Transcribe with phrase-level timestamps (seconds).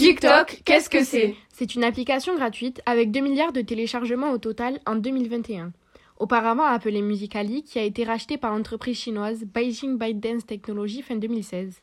[0.00, 4.80] TikTok, qu'est-ce que c'est C'est une application gratuite avec 2 milliards de téléchargements au total
[4.86, 5.72] en 2021.
[6.18, 11.82] Auparavant appelée Musically, qui a été rachetée par l'entreprise chinoise Beijing ByteDance Technology fin 2016.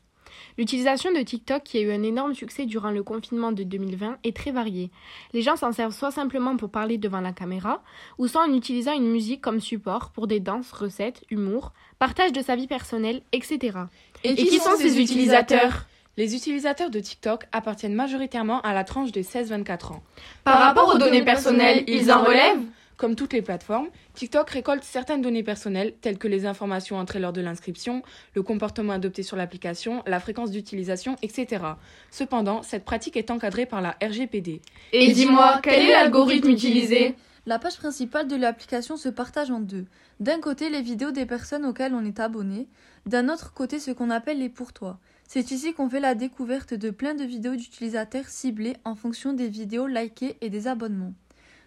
[0.58, 4.36] L'utilisation de TikTok, qui a eu un énorme succès durant le confinement de 2020, est
[4.36, 4.90] très variée.
[5.32, 7.84] Les gens s'en servent soit simplement pour parler devant la caméra,
[8.18, 12.42] ou soit en utilisant une musique comme support pour des danses, recettes, humour, partage de
[12.42, 13.78] sa vie personnelle, etc.
[14.24, 15.86] Et, qui, sont ces utilisateurs?
[16.18, 20.02] Les utilisateurs de TikTok appartiennent majoritairement à la tranche des 16-24 ans.
[20.42, 22.64] Par rapport aux données personnelles, ils en relèvent
[22.96, 27.32] Comme toutes les plateformes, TikTok récolte certaines données personnelles, telles que les informations entrées lors
[27.32, 28.02] de l'inscription,
[28.34, 31.62] le comportement adopté sur l'application, la fréquence d'utilisation, etc.
[32.10, 34.60] Cependant, cette pratique est encadrée par la RGPD.
[34.92, 37.14] Et dis-moi, quel est l'algorithme utilisé?
[37.46, 39.86] La page principale de l'application se partage en deux.
[40.20, 42.68] D'un côté, les vidéos des personnes auxquelles on est abonné,
[43.06, 44.98] d'un autre côté, ce qu'on appelle les pour toi.
[45.26, 49.48] C'est ici qu'on fait la découverte de plein de vidéos d'utilisateurs ciblés en fonction des
[49.48, 51.14] vidéos likées et des abonnements.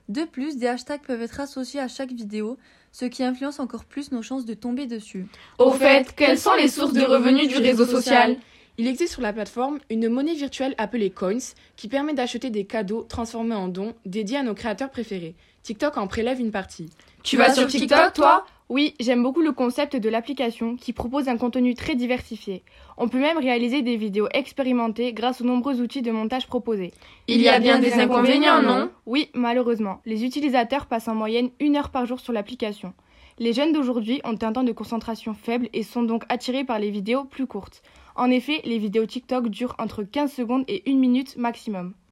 [0.10, 2.58] De plus, des hashtags peuvent être associés à chaque vidéo,
[2.92, 5.28] ce qui influence encore plus nos chances de tomber dessus.
[5.58, 8.38] Au fait, quelles sont les sources de revenus du réseau social?
[8.82, 13.04] Il existe sur la plateforme une monnaie virtuelle appelée Coins qui permet d'acheter des cadeaux
[13.04, 15.36] transformés en dons dédiés à nos créateurs préférés.
[15.62, 16.90] TikTok en prélève une partie.
[17.22, 18.44] Tu vas sur TikTok, toi?
[18.70, 22.64] Oui, j'aime beaucoup le concept de l'application qui propose un contenu très diversifié.
[22.98, 26.92] On peut même réaliser des vidéos expérimentées grâce aux nombreux outils de montage proposés.
[27.28, 28.90] Il y a bien des inconvénients, non?
[29.06, 30.02] Oui, malheureusement.
[30.08, 32.96] Les utilisateurs passent en moyenne une heure par jour sur l'application.
[33.38, 36.90] Les jeunes d'aujourd'hui ont un temps de concentration faible et sont donc attirés par les
[36.90, 37.84] vidéos plus courtes.
[38.16, 41.94] En effet, les vidéos TikTok durent entre 15 secondes et 1 minute maximum.